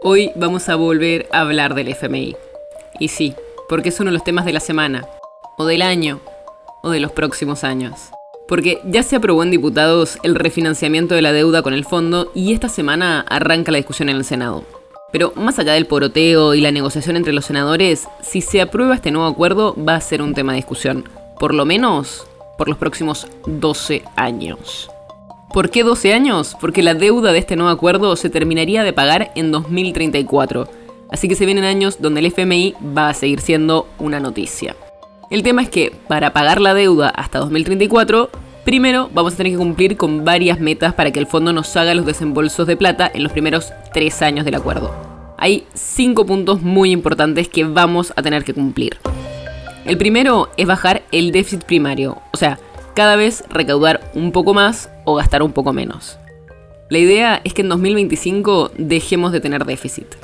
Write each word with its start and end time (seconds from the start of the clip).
Hoy 0.00 0.30
vamos 0.36 0.68
a 0.68 0.76
volver 0.76 1.28
a 1.32 1.40
hablar 1.40 1.74
del 1.74 1.88
FMI. 1.88 2.36
Y 3.00 3.08
sí, 3.08 3.34
porque 3.68 3.88
es 3.88 3.98
uno 3.98 4.10
de 4.10 4.14
los 4.14 4.22
temas 4.22 4.44
de 4.44 4.52
la 4.52 4.60
semana, 4.60 5.04
o 5.56 5.64
del 5.64 5.82
año, 5.82 6.20
o 6.84 6.90
de 6.90 7.00
los 7.00 7.10
próximos 7.10 7.64
años. 7.64 8.10
Porque 8.46 8.80
ya 8.84 9.02
se 9.02 9.16
aprobó 9.16 9.42
en 9.42 9.50
diputados 9.50 10.18
el 10.22 10.36
refinanciamiento 10.36 11.16
de 11.16 11.22
la 11.22 11.32
deuda 11.32 11.62
con 11.62 11.74
el 11.74 11.84
fondo 11.84 12.30
y 12.32 12.52
esta 12.52 12.68
semana 12.68 13.22
arranca 13.28 13.72
la 13.72 13.78
discusión 13.78 14.08
en 14.08 14.16
el 14.16 14.24
Senado. 14.24 14.62
Pero 15.10 15.32
más 15.34 15.58
allá 15.58 15.72
del 15.72 15.86
poroteo 15.86 16.54
y 16.54 16.60
la 16.60 16.70
negociación 16.70 17.16
entre 17.16 17.32
los 17.32 17.46
senadores, 17.46 18.06
si 18.22 18.40
se 18.40 18.60
aprueba 18.60 18.94
este 18.94 19.10
nuevo 19.10 19.26
acuerdo 19.26 19.74
va 19.84 19.96
a 19.96 20.00
ser 20.00 20.22
un 20.22 20.32
tema 20.32 20.52
de 20.52 20.58
discusión, 20.58 21.08
por 21.40 21.52
lo 21.54 21.64
menos 21.64 22.24
por 22.56 22.68
los 22.68 22.78
próximos 22.78 23.26
12 23.46 24.04
años. 24.14 24.90
¿Por 25.58 25.70
qué 25.70 25.82
12 25.82 26.14
años? 26.14 26.56
Porque 26.60 26.84
la 26.84 26.94
deuda 26.94 27.32
de 27.32 27.40
este 27.40 27.56
nuevo 27.56 27.72
acuerdo 27.72 28.14
se 28.14 28.30
terminaría 28.30 28.84
de 28.84 28.92
pagar 28.92 29.32
en 29.34 29.50
2034. 29.50 30.68
Así 31.10 31.26
que 31.26 31.34
se 31.34 31.46
vienen 31.46 31.64
años 31.64 32.00
donde 32.00 32.20
el 32.20 32.26
FMI 32.26 32.76
va 32.96 33.08
a 33.08 33.14
seguir 33.14 33.40
siendo 33.40 33.88
una 33.98 34.20
noticia. 34.20 34.76
El 35.30 35.42
tema 35.42 35.62
es 35.62 35.68
que 35.68 35.92
para 36.06 36.32
pagar 36.32 36.60
la 36.60 36.74
deuda 36.74 37.08
hasta 37.08 37.40
2034, 37.40 38.30
primero 38.64 39.10
vamos 39.12 39.34
a 39.34 39.36
tener 39.36 39.50
que 39.50 39.58
cumplir 39.58 39.96
con 39.96 40.24
varias 40.24 40.60
metas 40.60 40.94
para 40.94 41.10
que 41.10 41.18
el 41.18 41.26
fondo 41.26 41.52
nos 41.52 41.76
haga 41.76 41.92
los 41.92 42.06
desembolsos 42.06 42.68
de 42.68 42.76
plata 42.76 43.10
en 43.12 43.24
los 43.24 43.32
primeros 43.32 43.72
tres 43.92 44.22
años 44.22 44.44
del 44.44 44.54
acuerdo. 44.54 44.94
Hay 45.38 45.66
cinco 45.74 46.24
puntos 46.24 46.62
muy 46.62 46.92
importantes 46.92 47.48
que 47.48 47.64
vamos 47.64 48.12
a 48.14 48.22
tener 48.22 48.44
que 48.44 48.54
cumplir. 48.54 48.98
El 49.84 49.98
primero 49.98 50.50
es 50.56 50.68
bajar 50.68 51.02
el 51.10 51.32
déficit 51.32 51.64
primario, 51.64 52.22
o 52.32 52.36
sea, 52.36 52.60
cada 52.98 53.14
vez 53.14 53.44
recaudar 53.48 54.10
un 54.14 54.32
poco 54.32 54.54
más 54.54 54.90
o 55.04 55.14
gastar 55.14 55.44
un 55.44 55.52
poco 55.52 55.72
menos. 55.72 56.18
La 56.88 56.98
idea 56.98 57.40
es 57.44 57.54
que 57.54 57.62
en 57.62 57.68
2025 57.68 58.72
dejemos 58.76 59.30
de 59.30 59.40
tener 59.40 59.64
déficit. 59.64 60.16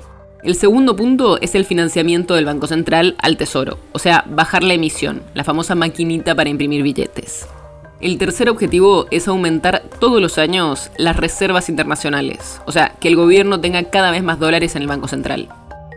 El 0.43 0.57
segundo 0.57 0.97
punto 0.97 1.41
es 1.41 1.55
el 1.55 1.67
financiamiento 1.67 2.35
del 2.35 2.47
Banco 2.47 2.67
Central 2.67 3.15
al 3.23 3.37
Tesoro, 3.37 3.79
o 3.93 4.01
sea, 4.01 4.25
bajar 4.29 4.65
la 4.65 4.75
emisión, 4.75 5.23
la 5.35 5.45
famosa 5.45 5.77
maquinita 5.77 6.35
para 6.35 6.51
imprimir 6.51 6.83
billetes. 6.83 7.47
El 8.01 8.19
tercer 8.19 8.51
objetivo 8.51 9.07
es 9.13 9.29
aumentar 9.29 9.85
todos 10.01 10.21
los 10.21 10.37
años 10.39 10.91
las 10.99 11.17
reservas 11.17 11.69
internacionales, 11.69 12.61
o 12.67 12.73
sea, 12.73 12.97
que 12.99 13.07
el 13.07 13.15
gobierno 13.15 13.61
tenga 13.61 13.85
cada 13.85 14.11
vez 14.11 14.25
más 14.25 14.41
dólares 14.41 14.75
en 14.75 14.83
el 14.83 14.89
Banco 14.89 15.07
Central. 15.07 15.49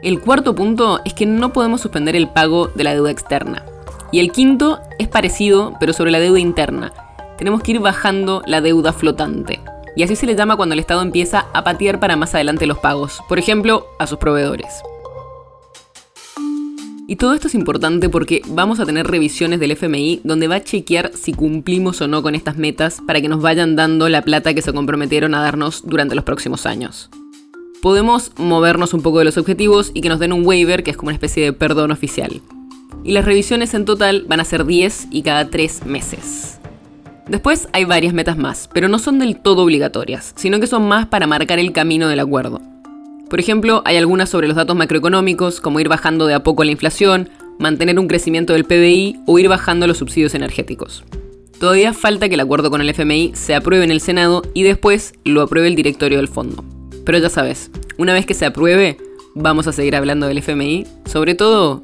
El 0.03 0.21
cuarto 0.21 0.53
punto 0.53 1.01
es 1.05 1.15
que 1.15 1.25
no 1.25 1.53
podemos 1.53 1.81
suspender 1.81 2.15
el 2.15 2.29
pago 2.29 2.67
de 2.67 2.83
la 2.83 2.93
deuda 2.93 3.09
externa. 3.09 3.65
Y 4.11 4.19
el 4.19 4.31
quinto 4.31 4.79
es 4.99 5.07
parecido, 5.09 5.73
pero 5.79 5.91
sobre 5.91 6.11
la 6.11 6.19
deuda 6.19 6.39
interna. 6.39 6.93
Tenemos 7.37 7.61
que 7.61 7.71
ir 7.71 7.79
bajando 7.79 8.41
la 8.45 8.61
deuda 8.61 8.93
flotante. 8.93 9.59
Y 9.95 10.03
así 10.03 10.15
se 10.15 10.25
le 10.25 10.35
llama 10.35 10.55
cuando 10.55 10.73
el 10.73 10.79
Estado 10.79 11.01
empieza 11.01 11.47
a 11.53 11.63
patear 11.63 11.99
para 11.99 12.15
más 12.15 12.33
adelante 12.33 12.67
los 12.67 12.77
pagos, 12.77 13.19
por 13.27 13.37
ejemplo, 13.37 13.87
a 13.99 14.07
sus 14.07 14.17
proveedores. 14.17 14.81
Y 17.09 17.15
todo 17.15 17.33
esto 17.33 17.47
es 17.47 17.55
importante 17.55 18.09
porque 18.09 18.41
vamos 18.47 18.79
a 18.79 18.85
tener 18.85 19.07
revisiones 19.07 19.59
del 19.59 19.71
FMI 19.71 20.21
donde 20.23 20.47
va 20.47 20.55
a 20.55 20.63
chequear 20.63 21.11
si 21.13 21.33
cumplimos 21.33 22.01
o 22.01 22.07
no 22.07 22.21
con 22.21 22.35
estas 22.35 22.57
metas 22.57 23.01
para 23.05 23.21
que 23.21 23.29
nos 23.29 23.41
vayan 23.41 23.75
dando 23.75 24.09
la 24.09 24.21
plata 24.21 24.53
que 24.53 24.61
se 24.61 24.73
comprometieron 24.73 25.33
a 25.33 25.41
darnos 25.41 25.83
durante 25.85 26.15
los 26.15 26.25
próximos 26.25 26.65
años. 26.65 27.09
Podemos 27.81 28.31
movernos 28.37 28.93
un 28.93 29.01
poco 29.01 29.19
de 29.19 29.25
los 29.25 29.37
objetivos 29.37 29.91
y 29.93 30.01
que 30.01 30.09
nos 30.09 30.19
den 30.19 30.33
un 30.33 30.45
waiver, 30.45 30.83
que 30.83 30.91
es 30.91 30.97
como 30.97 31.09
una 31.09 31.15
especie 31.15 31.43
de 31.43 31.53
perdón 31.53 31.91
oficial 31.91 32.41
y 33.07 33.13
las 33.13 33.25
revisiones 33.25 33.73
en 33.73 33.85
total 33.85 34.25
van 34.27 34.41
a 34.41 34.45
ser 34.45 34.65
10 34.65 35.07
y 35.11 35.21
cada 35.23 35.49
3 35.49 35.85
meses. 35.85 36.59
Después 37.27 37.69
hay 37.71 37.85
varias 37.85 38.13
metas 38.13 38.37
más, 38.37 38.69
pero 38.73 38.89
no 38.89 38.99
son 38.99 39.17
del 39.17 39.39
todo 39.39 39.63
obligatorias, 39.63 40.33
sino 40.35 40.59
que 40.59 40.67
son 40.67 40.87
más 40.87 41.07
para 41.07 41.25
marcar 41.25 41.57
el 41.57 41.71
camino 41.71 42.09
del 42.09 42.19
acuerdo. 42.19 42.61
Por 43.29 43.39
ejemplo, 43.39 43.81
hay 43.85 43.95
algunas 43.95 44.29
sobre 44.29 44.47
los 44.47 44.57
datos 44.57 44.75
macroeconómicos, 44.75 45.61
como 45.61 45.79
ir 45.79 45.87
bajando 45.87 46.27
de 46.27 46.33
a 46.33 46.43
poco 46.43 46.65
la 46.65 46.71
inflación, 46.71 47.29
mantener 47.59 47.97
un 47.97 48.09
crecimiento 48.09 48.53
del 48.53 48.65
PBI 48.65 49.21
o 49.25 49.39
ir 49.39 49.47
bajando 49.47 49.87
los 49.87 49.97
subsidios 49.97 50.35
energéticos. 50.35 51.05
Todavía 51.61 51.93
falta 51.93 52.27
que 52.27 52.35
el 52.35 52.41
acuerdo 52.41 52.69
con 52.69 52.81
el 52.81 52.89
FMI 52.89 53.31
se 53.35 53.55
apruebe 53.55 53.85
en 53.85 53.91
el 53.91 54.01
Senado 54.01 54.43
y 54.53 54.63
después 54.63 55.13
lo 55.23 55.41
apruebe 55.41 55.69
el 55.69 55.75
directorio 55.75 56.17
del 56.17 56.27
fondo. 56.27 56.63
Pero 57.05 57.17
ya 57.19 57.29
sabes, 57.29 57.71
una 57.97 58.13
vez 58.13 58.25
que 58.25 58.33
se 58.33 58.45
apruebe, 58.45 58.97
vamos 59.33 59.65
a 59.67 59.71
seguir 59.71 59.95
hablando 59.95 60.27
del 60.27 60.39
FMI, 60.39 60.85
sobre 61.05 61.35
todo 61.35 61.83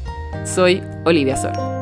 Soy 0.45 0.81
Olivia 1.05 1.35
Sor. 1.35 1.80